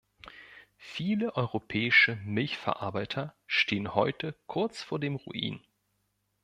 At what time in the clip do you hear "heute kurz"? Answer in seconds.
3.93-4.81